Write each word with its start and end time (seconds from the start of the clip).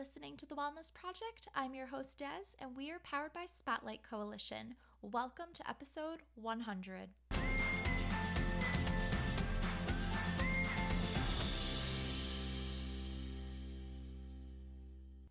listening 0.00 0.34
to 0.34 0.46
The 0.46 0.54
Wellness 0.54 0.94
Project. 0.94 1.46
I'm 1.54 1.74
your 1.74 1.88
host, 1.88 2.16
Des, 2.16 2.56
and 2.58 2.74
we 2.74 2.90
are 2.90 3.00
powered 3.00 3.34
by 3.34 3.44
Spotlight 3.44 4.00
Coalition. 4.02 4.74
Welcome 5.02 5.48
to 5.52 5.68
episode 5.68 6.20
100. 6.36 7.10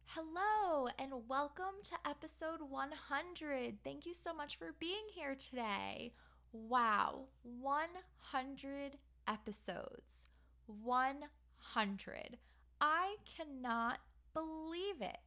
Hello, 0.05 0.87
and 0.99 1.13
welcome 1.27 1.65
to 1.85 1.95
episode 2.07 2.59
100. 2.69 3.77
Thank 3.83 4.05
you 4.05 4.13
so 4.13 4.35
much 4.35 4.55
for 4.59 4.75
being 4.79 5.07
here 5.15 5.33
today. 5.33 6.13
Wow, 6.51 7.21
100 7.41 8.97
episodes. 9.27 10.27
100. 10.67 12.37
I 12.79 13.15
cannot 13.25 13.99
believe 14.39 15.01
it. 15.01 15.17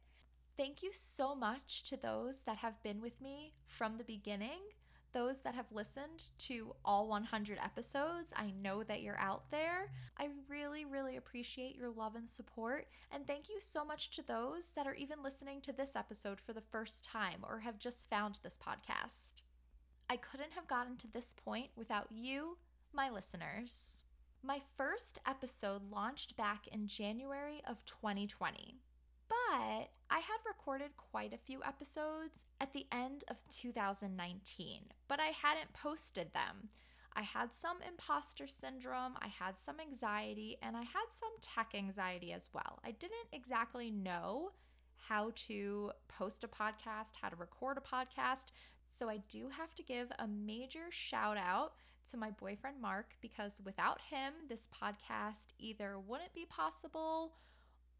Thank 0.57 0.83
you 0.83 0.91
so 0.93 1.35
much 1.35 1.83
to 1.83 1.97
those 1.97 2.41
that 2.45 2.57
have 2.57 2.81
been 2.83 3.01
with 3.01 3.19
me 3.21 3.53
from 3.67 3.97
the 3.97 4.03
beginning, 4.03 4.59
those 5.13 5.41
that 5.41 5.55
have 5.55 5.71
listened 5.71 6.29
to 6.39 6.75
all 6.85 7.07
100 7.07 7.59
episodes. 7.63 8.31
I 8.35 8.53
know 8.61 8.83
that 8.83 9.01
you're 9.01 9.19
out 9.19 9.49
there. 9.51 9.91
I 10.17 10.29
really, 10.47 10.85
really 10.85 11.17
appreciate 11.17 11.75
your 11.75 11.89
love 11.89 12.15
and 12.15 12.29
support. 12.29 12.87
And 13.11 13.25
thank 13.25 13.49
you 13.49 13.57
so 13.59 13.83
much 13.83 14.11
to 14.11 14.23
those 14.25 14.71
that 14.75 14.87
are 14.87 14.95
even 14.95 15.23
listening 15.23 15.61
to 15.61 15.73
this 15.73 15.95
episode 15.95 16.39
for 16.39 16.53
the 16.53 16.61
first 16.61 17.03
time 17.03 17.39
or 17.43 17.59
have 17.59 17.79
just 17.79 18.09
found 18.09 18.39
this 18.41 18.57
podcast. 18.57 19.41
I 20.09 20.17
couldn't 20.17 20.53
have 20.53 20.67
gotten 20.67 20.97
to 20.97 21.07
this 21.07 21.33
point 21.33 21.69
without 21.75 22.07
you, 22.11 22.57
my 22.93 23.09
listeners. 23.09 24.03
My 24.43 24.61
first 24.77 25.19
episode 25.25 25.89
launched 25.89 26.35
back 26.35 26.67
in 26.67 26.87
January 26.87 27.61
of 27.65 27.83
2020, 27.85 28.81
but 29.33 29.89
I 30.09 30.19
had 30.19 30.39
recorded 30.45 30.91
quite 30.97 31.33
a 31.33 31.37
few 31.37 31.61
episodes 31.63 32.45
at 32.59 32.73
the 32.73 32.85
end 32.91 33.23
of 33.29 33.37
2019, 33.49 34.81
but 35.07 35.19
I 35.19 35.31
hadn't 35.41 35.73
posted 35.73 36.33
them. 36.33 36.69
I 37.15 37.21
had 37.21 37.53
some 37.53 37.77
imposter 37.87 38.47
syndrome, 38.47 39.13
I 39.21 39.27
had 39.27 39.57
some 39.57 39.79
anxiety, 39.79 40.57
and 40.61 40.75
I 40.75 40.81
had 40.81 41.07
some 41.11 41.31
tech 41.41 41.73
anxiety 41.75 42.33
as 42.33 42.49
well. 42.53 42.79
I 42.83 42.91
didn't 42.91 43.29
exactly 43.31 43.91
know 43.91 44.51
how 45.07 45.31
to 45.47 45.91
post 46.07 46.43
a 46.43 46.47
podcast, 46.47 47.17
how 47.21 47.29
to 47.29 47.35
record 47.35 47.77
a 47.77 47.81
podcast. 47.81 48.47
So 48.87 49.09
I 49.09 49.17
do 49.29 49.49
have 49.49 49.73
to 49.75 49.83
give 49.83 50.11
a 50.19 50.27
major 50.27 50.87
shout 50.89 51.37
out 51.37 51.73
to 52.09 52.17
my 52.17 52.31
boyfriend 52.31 52.81
Mark 52.81 53.15
because 53.21 53.61
without 53.63 54.01
him, 54.01 54.33
this 54.49 54.67
podcast 54.67 55.53
either 55.59 55.97
wouldn't 55.99 56.33
be 56.33 56.45
possible 56.45 57.33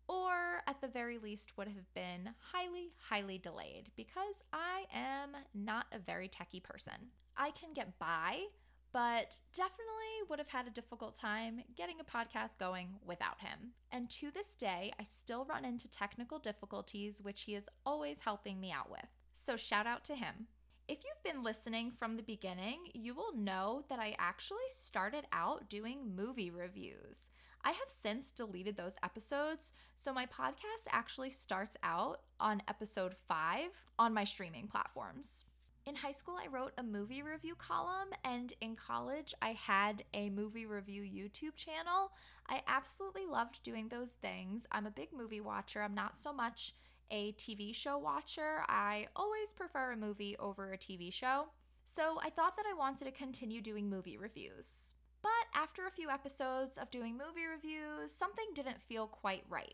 or 0.07 0.61
at 0.67 0.81
the 0.81 0.87
very 0.87 1.17
least 1.17 1.57
would 1.57 1.67
have 1.67 1.93
been 1.93 2.29
highly, 2.51 2.91
highly 3.09 3.37
delayed 3.37 3.91
because 3.95 4.43
I 4.51 4.85
am 4.93 5.29
not 5.53 5.87
a 5.91 5.99
very 5.99 6.29
techie 6.29 6.63
person. 6.63 7.11
I 7.37 7.51
can 7.51 7.73
get 7.73 7.97
by, 7.99 8.43
but 8.91 9.39
definitely 9.53 9.83
would 10.29 10.39
have 10.39 10.49
had 10.49 10.67
a 10.67 10.71
difficult 10.71 11.15
time 11.15 11.61
getting 11.75 11.97
a 11.99 12.03
podcast 12.03 12.59
going 12.59 12.89
without 13.05 13.41
him. 13.41 13.71
And 13.91 14.09
to 14.11 14.29
this 14.31 14.53
day, 14.53 14.93
I 14.99 15.03
still 15.03 15.45
run 15.45 15.65
into 15.65 15.89
technical 15.89 16.37
difficulties, 16.37 17.21
which 17.21 17.41
he 17.41 17.55
is 17.55 17.67
always 17.85 18.19
helping 18.19 18.59
me 18.59 18.71
out 18.71 18.91
with. 18.91 19.07
So, 19.33 19.57
shout 19.57 19.87
out 19.87 20.05
to 20.05 20.15
him. 20.15 20.47
If 20.87 20.99
you've 21.05 21.23
been 21.33 21.43
listening 21.43 21.91
from 21.91 22.17
the 22.17 22.23
beginning, 22.23 22.79
you 22.93 23.15
will 23.15 23.35
know 23.35 23.83
that 23.89 23.99
I 23.99 24.15
actually 24.19 24.57
started 24.69 25.23
out 25.31 25.69
doing 25.69 26.13
movie 26.15 26.51
reviews. 26.51 27.29
I 27.65 27.71
have 27.71 27.89
since 27.89 28.31
deleted 28.31 28.75
those 28.75 28.97
episodes, 29.03 29.71
so 29.95 30.13
my 30.13 30.25
podcast 30.25 30.87
actually 30.89 31.29
starts 31.29 31.77
out 31.81 32.21
on 32.39 32.61
episode 32.67 33.15
5 33.27 33.69
on 33.97 34.13
my 34.13 34.25
streaming 34.25 34.67
platforms. 34.67 35.45
In 35.85 35.95
high 35.95 36.11
school, 36.11 36.35
I 36.41 36.47
wrote 36.47 36.73
a 36.77 36.83
movie 36.83 37.21
review 37.21 37.55
column, 37.55 38.09
and 38.25 38.53
in 38.61 38.75
college, 38.75 39.33
I 39.41 39.49
had 39.49 40.03
a 40.13 40.29
movie 40.29 40.65
review 40.65 41.03
YouTube 41.03 41.55
channel. 41.55 42.11
I 42.49 42.61
absolutely 42.67 43.25
loved 43.25 43.63
doing 43.63 43.87
those 43.87 44.11
things. 44.11 44.65
I'm 44.71 44.85
a 44.85 44.91
big 44.91 45.09
movie 45.13 45.41
watcher. 45.41 45.81
I'm 45.81 45.95
not 45.95 46.17
so 46.17 46.33
much 46.33 46.73
a 47.11 47.33
TV 47.33 47.73
show 47.75 47.97
watcher. 47.97 48.63
I 48.67 49.07
always 49.15 49.53
prefer 49.53 49.91
a 49.91 49.97
movie 49.97 50.35
over 50.37 50.73
a 50.73 50.77
TV 50.77 51.13
show. 51.13 51.47
So 51.85 52.19
I 52.21 52.29
thought 52.29 52.55
that 52.57 52.65
I 52.69 52.77
wanted 52.77 53.05
to 53.05 53.11
continue 53.11 53.61
doing 53.61 53.89
movie 53.89 54.17
reviews. 54.17 54.93
But 55.23 55.31
after 55.55 55.87
a 55.87 55.91
few 55.91 56.09
episodes 56.09 56.77
of 56.77 56.91
doing 56.91 57.17
movie 57.17 57.45
reviews, 57.45 58.11
something 58.11 58.45
didn't 58.53 58.83
feel 58.83 59.07
quite 59.07 59.45
right. 59.49 59.73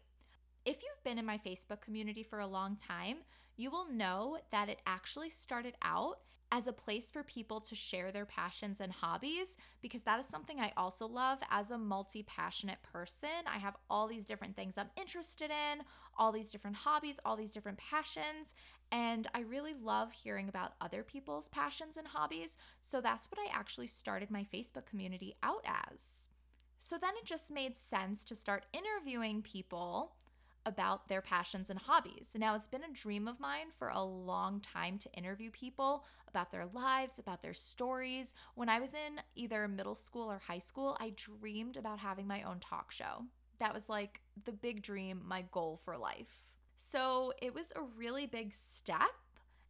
If 0.65 0.83
you've 0.83 1.03
been 1.03 1.17
in 1.17 1.25
my 1.25 1.37
Facebook 1.37 1.81
community 1.81 2.23
for 2.23 2.39
a 2.39 2.47
long 2.47 2.75
time, 2.75 3.17
you 3.55 3.71
will 3.71 3.91
know 3.91 4.37
that 4.51 4.69
it 4.69 4.79
actually 4.85 5.29
started 5.29 5.75
out 5.81 6.19
as 6.51 6.67
a 6.67 6.73
place 6.73 7.11
for 7.11 7.21
people 7.23 7.61
to 7.61 7.75
share 7.75 8.11
their 8.11 8.25
passions 8.25 8.81
and 8.81 8.91
hobbies 8.91 9.55
because 9.81 10.01
that 10.03 10.19
is 10.19 10.25
something 10.25 10.59
I 10.59 10.73
also 10.75 11.07
love 11.07 11.37
as 11.51 11.69
a 11.69 11.77
multi 11.77 12.23
passionate 12.23 12.81
person. 12.81 13.29
I 13.45 13.59
have 13.59 13.75
all 13.89 14.07
these 14.07 14.25
different 14.25 14.55
things 14.55 14.77
I'm 14.77 14.89
interested 14.97 15.51
in, 15.51 15.83
all 16.17 16.31
these 16.31 16.49
different 16.49 16.77
hobbies, 16.77 17.19
all 17.23 17.35
these 17.35 17.51
different 17.51 17.77
passions, 17.77 18.55
and 18.91 19.27
I 19.35 19.41
really 19.41 19.75
love 19.79 20.11
hearing 20.11 20.49
about 20.49 20.73
other 20.81 21.03
people's 21.03 21.47
passions 21.49 21.97
and 21.97 22.07
hobbies. 22.07 22.57
So 22.81 22.99
that's 23.01 23.29
what 23.29 23.39
I 23.39 23.55
actually 23.55 23.87
started 23.87 24.31
my 24.31 24.45
Facebook 24.51 24.85
community 24.85 25.35
out 25.43 25.63
as. 25.65 26.29
So 26.79 26.97
then 26.97 27.11
it 27.21 27.25
just 27.25 27.51
made 27.51 27.77
sense 27.77 28.23
to 28.23 28.35
start 28.35 28.65
interviewing 28.73 29.41
people 29.41 30.13
about 30.69 31.09
their 31.09 31.21
passions 31.21 31.69
and 31.69 31.77
hobbies. 31.77 32.29
Now, 32.35 32.55
it's 32.55 32.67
been 32.67 32.83
a 32.83 32.93
dream 32.93 33.27
of 33.27 33.39
mine 33.39 33.67
for 33.77 33.89
a 33.89 34.01
long 34.01 34.61
time 34.61 34.97
to 34.99 35.11
interview 35.11 35.51
people 35.51 36.05
about 36.29 36.51
their 36.51 36.67
lives, 36.67 37.19
about 37.19 37.41
their 37.41 37.53
stories. 37.53 38.33
When 38.55 38.69
I 38.69 38.79
was 38.79 38.93
in 38.93 39.19
either 39.35 39.67
middle 39.67 39.95
school 39.95 40.31
or 40.31 40.39
high 40.39 40.59
school, 40.59 40.95
I 41.01 41.13
dreamed 41.17 41.75
about 41.75 41.99
having 41.99 42.27
my 42.27 42.43
own 42.43 42.59
talk 42.59 42.91
show. 42.91 43.25
That 43.59 43.73
was 43.73 43.89
like 43.89 44.21
the 44.45 44.53
big 44.53 44.81
dream, 44.81 45.21
my 45.27 45.43
goal 45.51 45.81
for 45.83 45.97
life. 45.97 46.47
So 46.77 47.33
it 47.41 47.53
was 47.53 47.73
a 47.75 47.81
really 47.81 48.25
big 48.25 48.53
step 48.53 49.09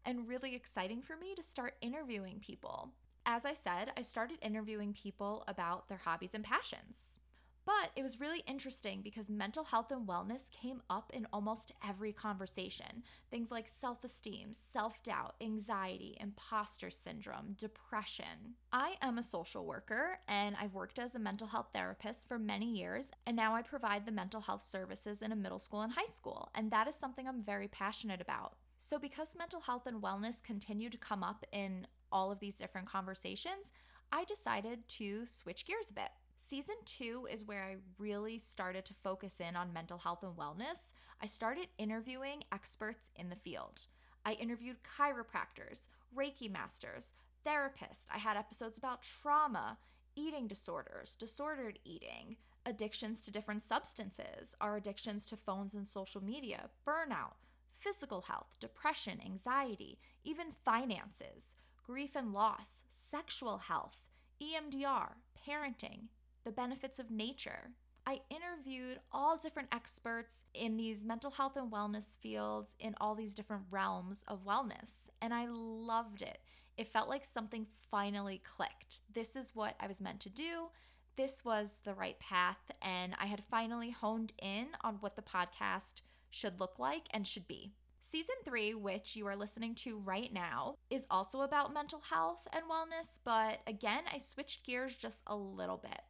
and 0.05 0.27
really 0.27 0.53
exciting 0.53 1.01
for 1.01 1.15
me 1.15 1.33
to 1.35 1.41
start 1.41 1.73
interviewing 1.81 2.39
people. 2.39 2.91
As 3.25 3.45
I 3.45 3.53
said, 3.53 3.91
I 3.97 4.01
started 4.01 4.37
interviewing 4.41 4.93
people 4.93 5.43
about 5.47 5.87
their 5.87 5.97
hobbies 5.97 6.31
and 6.33 6.43
passions. 6.43 7.19
But 7.69 7.91
it 7.95 8.01
was 8.01 8.19
really 8.19 8.41
interesting 8.47 9.01
because 9.03 9.29
mental 9.29 9.63
health 9.63 9.91
and 9.91 10.07
wellness 10.07 10.49
came 10.49 10.81
up 10.89 11.11
in 11.13 11.27
almost 11.31 11.71
every 11.87 12.11
conversation. 12.11 13.03
Things 13.29 13.51
like 13.51 13.67
self 13.67 14.03
esteem, 14.03 14.53
self 14.53 15.03
doubt, 15.03 15.35
anxiety, 15.39 16.17
imposter 16.19 16.89
syndrome, 16.89 17.53
depression. 17.59 18.55
I 18.73 18.95
am 19.03 19.19
a 19.19 19.23
social 19.23 19.67
worker 19.67 20.17
and 20.27 20.55
I've 20.59 20.73
worked 20.73 20.97
as 20.97 21.13
a 21.13 21.19
mental 21.19 21.45
health 21.45 21.67
therapist 21.71 22.27
for 22.27 22.39
many 22.39 22.65
years, 22.65 23.11
and 23.27 23.37
now 23.37 23.53
I 23.53 23.61
provide 23.61 24.07
the 24.07 24.11
mental 24.11 24.41
health 24.41 24.63
services 24.63 25.21
in 25.21 25.31
a 25.31 25.35
middle 25.35 25.59
school 25.59 25.81
and 25.81 25.93
high 25.93 26.11
school, 26.11 26.49
and 26.55 26.71
that 26.71 26.87
is 26.87 26.95
something 26.95 27.27
I'm 27.27 27.43
very 27.43 27.67
passionate 27.67 28.19
about. 28.19 28.55
So, 28.79 28.97
because 28.97 29.35
mental 29.37 29.61
health 29.61 29.85
and 29.85 30.01
wellness 30.01 30.41
continue 30.41 30.89
to 30.89 30.97
come 30.97 31.21
up 31.21 31.45
in 31.51 31.85
all 32.11 32.31
of 32.31 32.39
these 32.39 32.55
different 32.55 32.87
conversations, 32.87 33.71
I 34.11 34.23
decided 34.23 34.87
to 34.87 35.27
switch 35.27 35.67
gears 35.67 35.91
a 35.91 35.93
bit. 35.93 36.09
Season 36.49 36.77
two 36.83 37.27
is 37.31 37.43
where 37.43 37.63
I 37.63 37.75
really 37.99 38.39
started 38.39 38.83
to 38.85 38.95
focus 39.03 39.39
in 39.39 39.55
on 39.55 39.71
mental 39.71 39.99
health 39.99 40.23
and 40.23 40.35
wellness. 40.35 40.93
I 41.21 41.27
started 41.27 41.67
interviewing 41.77 42.43
experts 42.51 43.11
in 43.15 43.29
the 43.29 43.35
field. 43.35 43.85
I 44.25 44.31
interviewed 44.31 44.77
chiropractors, 44.81 45.89
Reiki 46.17 46.51
masters, 46.51 47.13
therapists. 47.45 48.07
I 48.11 48.17
had 48.17 48.35
episodes 48.35 48.79
about 48.79 49.03
trauma, 49.03 49.77
eating 50.15 50.47
disorders, 50.47 51.15
disordered 51.15 51.77
eating, 51.85 52.37
addictions 52.65 53.21
to 53.21 53.31
different 53.31 53.61
substances, 53.61 54.55
our 54.59 54.75
addictions 54.75 55.25
to 55.25 55.37
phones 55.37 55.75
and 55.75 55.87
social 55.87 56.23
media, 56.23 56.71
burnout, 56.83 57.33
physical 57.77 58.21
health, 58.21 58.57
depression, 58.59 59.19
anxiety, 59.23 59.99
even 60.23 60.47
finances, 60.65 61.55
grief 61.85 62.15
and 62.15 62.33
loss, 62.33 62.81
sexual 62.89 63.59
health, 63.59 64.01
EMDR, 64.41 65.09
parenting, 65.47 66.07
the 66.43 66.51
benefits 66.51 66.99
of 66.99 67.11
nature. 67.11 67.71
I 68.05 68.21
interviewed 68.29 68.99
all 69.11 69.37
different 69.37 69.69
experts 69.71 70.45
in 70.53 70.77
these 70.77 71.05
mental 71.05 71.31
health 71.31 71.55
and 71.55 71.71
wellness 71.71 72.17
fields 72.17 72.75
in 72.79 72.95
all 72.99 73.13
these 73.13 73.35
different 73.35 73.63
realms 73.69 74.23
of 74.27 74.45
wellness, 74.45 75.09
and 75.21 75.33
I 75.33 75.45
loved 75.47 76.21
it. 76.21 76.39
It 76.77 76.91
felt 76.91 77.09
like 77.09 77.25
something 77.25 77.67
finally 77.91 78.41
clicked. 78.43 79.01
This 79.13 79.35
is 79.35 79.51
what 79.53 79.75
I 79.79 79.87
was 79.87 80.01
meant 80.01 80.21
to 80.21 80.29
do. 80.29 80.69
This 81.17 81.43
was 81.43 81.81
the 81.83 81.93
right 81.93 82.19
path, 82.19 82.71
and 82.81 83.13
I 83.19 83.25
had 83.25 83.43
finally 83.51 83.91
honed 83.91 84.33
in 84.41 84.69
on 84.81 84.95
what 85.01 85.15
the 85.15 85.21
podcast 85.21 86.01
should 86.29 86.59
look 86.59 86.79
like 86.79 87.07
and 87.11 87.27
should 87.27 87.47
be. 87.47 87.73
Season 88.01 88.35
three, 88.43 88.73
which 88.73 89.15
you 89.15 89.27
are 89.27 89.35
listening 89.35 89.75
to 89.75 89.99
right 89.99 90.33
now, 90.33 90.75
is 90.89 91.05
also 91.11 91.41
about 91.41 91.73
mental 91.73 92.01
health 92.09 92.47
and 92.53 92.63
wellness, 92.65 93.19
but 93.23 93.59
again, 93.67 94.03
I 94.11 94.17
switched 94.17 94.65
gears 94.65 94.95
just 94.95 95.19
a 95.27 95.35
little 95.35 95.77
bit. 95.77 96.01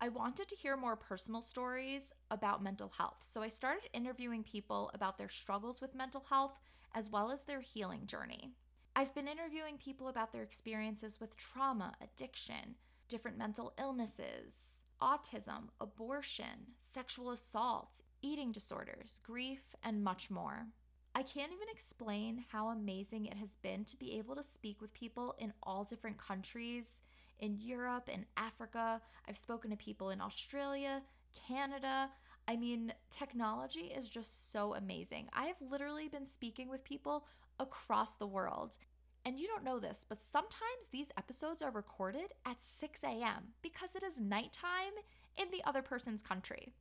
I 0.00 0.10
wanted 0.10 0.46
to 0.48 0.54
hear 0.54 0.76
more 0.76 0.94
personal 0.94 1.42
stories 1.42 2.12
about 2.30 2.62
mental 2.62 2.92
health, 2.96 3.24
so 3.24 3.42
I 3.42 3.48
started 3.48 3.90
interviewing 3.92 4.44
people 4.44 4.92
about 4.94 5.18
their 5.18 5.28
struggles 5.28 5.80
with 5.80 5.92
mental 5.92 6.24
health 6.30 6.60
as 6.94 7.10
well 7.10 7.32
as 7.32 7.42
their 7.42 7.60
healing 7.60 8.06
journey. 8.06 8.52
I've 8.94 9.12
been 9.12 9.26
interviewing 9.26 9.76
people 9.76 10.06
about 10.06 10.32
their 10.32 10.44
experiences 10.44 11.18
with 11.18 11.36
trauma, 11.36 11.94
addiction, 12.00 12.76
different 13.08 13.38
mental 13.38 13.72
illnesses, 13.76 14.84
autism, 15.02 15.70
abortion, 15.80 16.74
sexual 16.78 17.32
assault, 17.32 18.00
eating 18.22 18.52
disorders, 18.52 19.18
grief, 19.24 19.74
and 19.82 20.04
much 20.04 20.30
more. 20.30 20.68
I 21.16 21.24
can't 21.24 21.52
even 21.52 21.68
explain 21.72 22.44
how 22.52 22.68
amazing 22.68 23.26
it 23.26 23.36
has 23.36 23.56
been 23.56 23.84
to 23.86 23.96
be 23.96 24.16
able 24.16 24.36
to 24.36 24.44
speak 24.44 24.80
with 24.80 24.94
people 24.94 25.34
in 25.40 25.52
all 25.64 25.82
different 25.82 26.18
countries 26.18 27.02
in 27.40 27.58
Europe 27.58 28.08
and 28.12 28.24
Africa. 28.36 29.00
I've 29.28 29.36
spoken 29.36 29.70
to 29.70 29.76
people 29.76 30.10
in 30.10 30.20
Australia, 30.20 31.02
Canada. 31.46 32.10
I 32.46 32.56
mean, 32.56 32.92
technology 33.10 33.92
is 33.94 34.08
just 34.08 34.50
so 34.52 34.74
amazing. 34.74 35.28
I 35.32 35.46
have 35.46 35.56
literally 35.60 36.08
been 36.08 36.26
speaking 36.26 36.68
with 36.68 36.84
people 36.84 37.26
across 37.58 38.14
the 38.14 38.26
world. 38.26 38.78
And 39.24 39.38
you 39.38 39.46
don't 39.46 39.64
know 39.64 39.78
this, 39.78 40.06
but 40.08 40.22
sometimes 40.22 40.88
these 40.90 41.10
episodes 41.18 41.60
are 41.60 41.70
recorded 41.70 42.32
at 42.46 42.62
6 42.62 43.00
a.m. 43.04 43.48
because 43.62 43.94
it 43.94 44.02
is 44.02 44.18
nighttime 44.18 44.94
in 45.36 45.50
the 45.50 45.62
other 45.66 45.82
person's 45.82 46.22
country. 46.22 46.72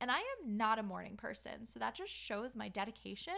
And 0.00 0.10
I 0.10 0.18
am 0.18 0.56
not 0.56 0.78
a 0.78 0.84
morning 0.84 1.16
person, 1.16 1.66
so 1.66 1.80
that 1.80 1.94
just 1.94 2.12
shows 2.12 2.54
my 2.54 2.68
dedication 2.68 3.34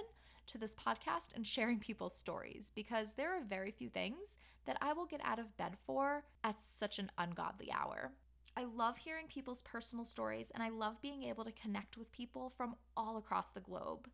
to 0.49 0.59
this 0.59 0.75
podcast 0.75 1.35
and 1.35 1.47
sharing 1.47 1.79
people's 1.79 2.15
stories 2.15 2.71
because 2.75 3.15
there 3.15 3.35
are 3.35 3.43
very 3.43 3.71
few 3.71 3.89
things 3.89 4.37
that 4.67 4.79
I 4.81 4.93
will 4.93 5.07
get 5.07 5.21
out 5.25 5.39
of 5.39 5.57
bed 5.57 5.77
for 5.87 6.25
at 6.45 6.61
such 6.61 6.99
an 6.99 7.11
ungodly 7.19 7.71
hour. 7.73 8.13
I 8.57 8.65
love 8.65 8.99
hearing 8.99 9.27
people's 9.27 9.63
personal 9.63 10.05
stories 10.05 10.51
and 10.55 10.63
I 10.63 10.69
love 10.69 11.01
being 11.01 11.23
able 11.23 11.45
to 11.45 11.53
connect 11.53 11.97
with 11.97 12.13
people 12.13 12.51
from 12.51 12.77
all 12.97 13.17
across 13.17 13.51
the 13.51 13.61
globe. 13.61 14.09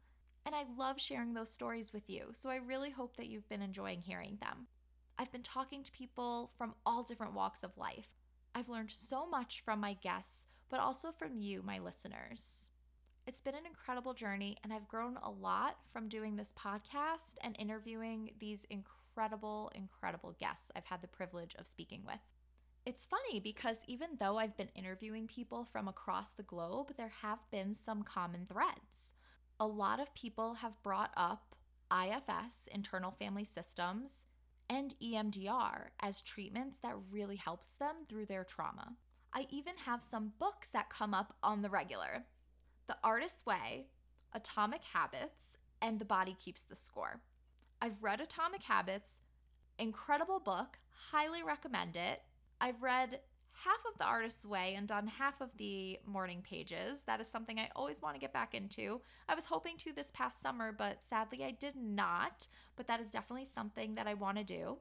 And 0.44 0.54
I 0.54 0.64
love 0.76 1.00
sharing 1.00 1.34
those 1.34 1.50
stories 1.50 1.92
with 1.92 2.08
you, 2.08 2.28
so 2.32 2.48
I 2.48 2.56
really 2.56 2.90
hope 2.90 3.16
that 3.16 3.26
you've 3.26 3.48
been 3.48 3.62
enjoying 3.62 4.00
hearing 4.00 4.38
them. 4.40 4.68
I've 5.18 5.32
been 5.32 5.42
talking 5.42 5.82
to 5.82 5.90
people 5.90 6.52
from 6.56 6.74
all 6.84 7.02
different 7.02 7.34
walks 7.34 7.64
of 7.64 7.76
life. 7.76 8.08
I've 8.54 8.68
learned 8.68 8.90
so 8.90 9.26
much 9.26 9.62
from 9.64 9.80
my 9.80 9.94
guests, 9.94 10.46
but 10.68 10.78
also 10.78 11.10
from 11.10 11.36
you, 11.36 11.62
my 11.62 11.78
listeners. 11.78 12.70
It's 13.26 13.40
been 13.40 13.56
an 13.56 13.66
incredible 13.66 14.14
journey, 14.14 14.56
and 14.62 14.72
I've 14.72 14.86
grown 14.86 15.18
a 15.22 15.30
lot 15.30 15.78
from 15.92 16.08
doing 16.08 16.36
this 16.36 16.52
podcast 16.56 17.34
and 17.40 17.56
interviewing 17.58 18.30
these 18.38 18.64
incredible, 18.70 18.92
incredible 19.16 19.72
incredible 19.74 20.36
guests 20.38 20.70
I've 20.76 20.84
had 20.84 21.00
the 21.00 21.08
privilege 21.08 21.54
of 21.58 21.66
speaking 21.66 22.02
with. 22.06 22.20
It's 22.84 23.06
funny 23.06 23.40
because 23.40 23.78
even 23.86 24.10
though 24.20 24.36
I've 24.36 24.56
been 24.56 24.68
interviewing 24.74 25.26
people 25.26 25.64
from 25.64 25.88
across 25.88 26.32
the 26.32 26.42
globe, 26.42 26.92
there 26.96 27.12
have 27.22 27.38
been 27.50 27.74
some 27.74 28.02
common 28.02 28.46
threads. 28.46 29.14
A 29.58 29.66
lot 29.66 30.00
of 30.00 30.14
people 30.14 30.54
have 30.54 30.82
brought 30.82 31.12
up 31.16 31.56
IFS, 31.90 32.68
internal 32.70 33.10
family 33.10 33.44
systems, 33.44 34.24
and 34.68 34.94
EMDR 35.02 35.88
as 36.00 36.20
treatments 36.20 36.78
that 36.80 36.94
really 37.10 37.36
helps 37.36 37.72
them 37.72 37.96
through 38.08 38.26
their 38.26 38.44
trauma. 38.44 38.96
I 39.32 39.46
even 39.50 39.78
have 39.86 40.04
some 40.04 40.32
books 40.38 40.68
that 40.74 40.90
come 40.90 41.14
up 41.14 41.36
on 41.42 41.62
the 41.62 41.70
regular. 41.70 42.26
The 42.86 42.98
Artist's 43.02 43.46
Way, 43.46 43.86
Atomic 44.34 44.84
Habits, 44.84 45.56
and 45.80 45.98
The 45.98 46.04
Body 46.04 46.36
Keeps 46.38 46.64
the 46.64 46.76
Score. 46.76 47.20
I've 47.80 48.02
read 48.02 48.20
Atomic 48.20 48.62
Habits, 48.62 49.20
incredible 49.78 50.40
book, 50.40 50.78
highly 51.10 51.42
recommend 51.42 51.96
it. 51.96 52.22
I've 52.60 52.82
read 52.82 53.20
half 53.52 53.80
of 53.90 53.98
The 53.98 54.04
Artist's 54.04 54.46
Way 54.46 54.74
and 54.76 54.88
done 54.88 55.06
half 55.06 55.40
of 55.40 55.50
the 55.58 55.98
morning 56.06 56.42
pages. 56.42 57.02
That 57.06 57.20
is 57.20 57.28
something 57.28 57.58
I 57.58 57.70
always 57.76 58.00
want 58.00 58.14
to 58.14 58.20
get 58.20 58.32
back 58.32 58.54
into. 58.54 59.00
I 59.28 59.34
was 59.34 59.46
hoping 59.46 59.76
to 59.78 59.92
this 59.92 60.10
past 60.12 60.40
summer, 60.40 60.72
but 60.72 61.02
sadly 61.02 61.44
I 61.44 61.50
did 61.50 61.76
not. 61.76 62.48
But 62.76 62.86
that 62.88 63.00
is 63.00 63.10
definitely 63.10 63.46
something 63.46 63.94
that 63.94 64.06
I 64.06 64.14
want 64.14 64.38
to 64.38 64.44
do. 64.44 64.78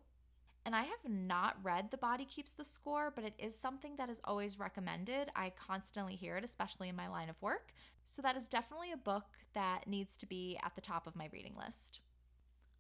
And 0.66 0.76
I 0.76 0.84
have 0.84 1.08
not 1.08 1.58
read 1.62 1.92
The 1.92 1.98
Body 1.98 2.26
Keeps 2.26 2.54
the 2.54 2.66
Score, 2.66 3.12
but 3.14 3.24
it 3.24 3.36
is 3.38 3.60
something 3.60 3.98
that 3.98 4.10
is 4.10 4.20
always 4.24 4.58
recommended. 4.58 5.30
I 5.36 5.52
constantly 5.52 6.16
hear 6.16 6.38
it, 6.38 6.44
especially 6.44 6.90
in 6.90 6.96
my 6.96 7.08
line 7.08 7.30
of 7.30 7.42
work. 7.42 7.74
So 8.06 8.22
that 8.24 8.36
is 8.36 8.48
definitely 8.48 8.92
a 8.92 8.98
book 8.98 9.26
that 9.54 9.88
needs 9.88 10.18
to 10.18 10.26
be 10.26 10.58
at 10.64 10.74
the 10.76 10.82
top 10.82 11.06
of 11.08 11.16
my 11.16 11.30
reading 11.32 11.56
list. 11.58 12.00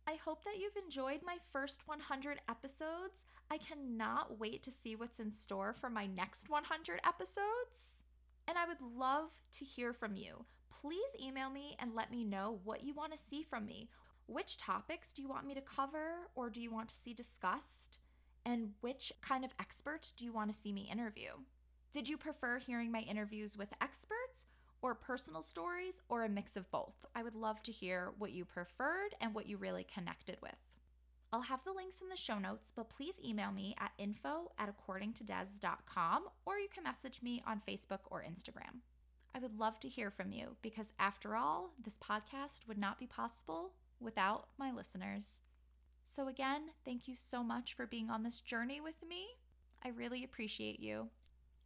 I 0.07 0.15
hope 0.23 0.43
that 0.43 0.59
you've 0.59 0.83
enjoyed 0.83 1.21
my 1.25 1.37
first 1.51 1.87
100 1.87 2.39
episodes. 2.47 3.25
I 3.49 3.57
cannot 3.57 4.39
wait 4.39 4.61
to 4.63 4.71
see 4.71 4.95
what's 4.95 5.19
in 5.19 5.31
store 5.31 5.73
for 5.73 5.89
my 5.89 6.05
next 6.05 6.47
100 6.47 6.99
episodes. 7.03 8.03
And 8.47 8.55
I 8.55 8.67
would 8.67 8.81
love 8.81 9.31
to 9.53 9.65
hear 9.65 9.93
from 9.93 10.15
you. 10.15 10.45
Please 10.69 11.09
email 11.19 11.49
me 11.49 11.75
and 11.79 11.95
let 11.95 12.11
me 12.11 12.23
know 12.23 12.59
what 12.63 12.83
you 12.83 12.93
want 12.93 13.13
to 13.13 13.17
see 13.17 13.41
from 13.41 13.65
me. 13.65 13.89
Which 14.27 14.59
topics 14.59 15.11
do 15.11 15.23
you 15.23 15.27
want 15.27 15.47
me 15.47 15.55
to 15.55 15.61
cover 15.61 16.29
or 16.35 16.51
do 16.51 16.61
you 16.61 16.71
want 16.71 16.89
to 16.89 16.95
see 16.95 17.13
discussed? 17.15 17.97
And 18.45 18.73
which 18.81 19.11
kind 19.21 19.43
of 19.43 19.55
experts 19.59 20.11
do 20.11 20.23
you 20.23 20.31
want 20.31 20.51
to 20.51 20.57
see 20.57 20.71
me 20.71 20.87
interview? 20.91 21.31
Did 21.91 22.07
you 22.07 22.17
prefer 22.17 22.59
hearing 22.59 22.91
my 22.91 22.99
interviews 22.99 23.57
with 23.57 23.73
experts 23.81 24.45
or 24.85 24.93
personal 24.93 25.41
stories 25.41 25.99
or 26.09 26.23
a 26.23 26.29
mix 26.29 26.55
of 26.55 26.69
both? 26.69 26.93
I 27.15 27.23
would 27.23 27.33
love 27.33 27.63
to 27.63 27.71
hear 27.71 28.11
what 28.19 28.33
you 28.33 28.45
preferred 28.45 29.15
and 29.19 29.33
what 29.33 29.47
you 29.47 29.57
really 29.57 29.83
connected 29.83 30.37
with. 30.43 30.55
I'll 31.33 31.41
have 31.41 31.63
the 31.65 31.73
links 31.73 32.01
in 32.01 32.09
the 32.09 32.15
show 32.15 32.37
notes, 32.37 32.71
but 32.75 32.91
please 32.91 33.15
email 33.27 33.51
me 33.51 33.75
at 33.79 33.93
info 33.97 34.51
at 34.59 34.69
accordingtodes.com 34.69 36.25
or 36.45 36.59
you 36.59 36.67
can 36.71 36.83
message 36.83 37.23
me 37.23 37.41
on 37.47 37.63
Facebook 37.67 38.01
or 38.11 38.23
Instagram. 38.23 38.81
I 39.33 39.39
would 39.39 39.57
love 39.57 39.79
to 39.79 39.89
hear 39.89 40.11
from 40.11 40.31
you 40.31 40.55
because, 40.61 40.93
after 40.99 41.35
all, 41.35 41.71
this 41.83 41.97
podcast 41.97 42.67
would 42.67 42.77
not 42.77 42.99
be 42.99 43.07
possible 43.07 43.71
without 43.99 44.49
my 44.59 44.71
listeners. 44.71 45.41
So, 46.05 46.27
again, 46.27 46.69
thank 46.85 47.07
you 47.07 47.15
so 47.15 47.43
much 47.43 47.73
for 47.73 47.87
being 47.87 48.11
on 48.11 48.21
this 48.21 48.39
journey 48.39 48.79
with 48.79 49.03
me. 49.05 49.25
I 49.83 49.89
really 49.89 50.23
appreciate 50.23 50.79
you. 50.79 51.09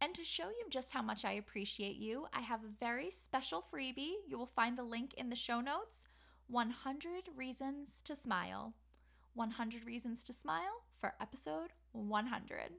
And 0.02 0.14
to 0.14 0.24
show 0.24 0.48
you 0.48 0.64
just 0.70 0.92
how 0.92 1.02
much 1.02 1.26
I 1.26 1.32
appreciate 1.32 1.96
you, 1.96 2.26
I 2.32 2.40
have 2.40 2.64
a 2.64 2.78
very 2.80 3.10
special 3.10 3.62
freebie. 3.62 4.14
You 4.26 4.38
will 4.38 4.46
find 4.46 4.76
the 4.78 4.82
link 4.82 5.12
in 5.14 5.28
the 5.28 5.36
show 5.36 5.60
notes 5.60 6.04
100 6.48 7.24
Reasons 7.36 8.00
to 8.04 8.16
Smile. 8.16 8.72
100 9.34 9.84
Reasons 9.84 10.22
to 10.24 10.32
Smile 10.32 10.84
for 10.98 11.12
episode 11.20 11.70
100. 11.92 12.72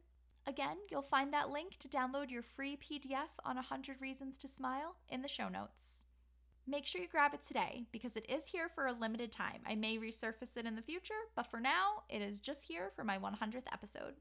Again, 0.47 0.77
you'll 0.89 1.03
find 1.03 1.31
that 1.31 1.51
link 1.51 1.77
to 1.77 1.87
download 1.87 2.31
your 2.31 2.41
free 2.41 2.77
PDF 2.77 3.29
on 3.45 3.55
100 3.55 4.01
Reasons 4.01 4.39
to 4.39 4.47
Smile 4.47 4.95
in 5.09 5.21
the 5.21 5.27
show 5.27 5.47
notes. 5.47 6.05
Make 6.65 6.87
sure 6.87 7.01
you 7.01 7.07
grab 7.07 7.35
it 7.35 7.43
today 7.45 7.85
because 7.91 8.15
it 8.15 8.29
is 8.29 8.47
here 8.47 8.69
for 8.69 8.87
a 8.87 8.93
limited 8.93 9.31
time. 9.31 9.61
I 9.67 9.75
may 9.75 9.97
resurface 9.97 10.57
it 10.57 10.65
in 10.65 10.75
the 10.75 10.81
future, 10.81 11.13
but 11.35 11.47
for 11.47 11.59
now, 11.59 12.03
it 12.09 12.21
is 12.21 12.39
just 12.39 12.63
here 12.63 12.91
for 12.95 13.03
my 13.03 13.19
100th 13.19 13.71
episode. 13.71 14.15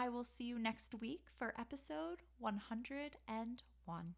I 0.00 0.08
will 0.08 0.22
see 0.22 0.44
you 0.44 0.60
next 0.60 0.94
week 0.94 1.22
for 1.36 1.52
episode 1.58 2.22
101. 2.38 4.14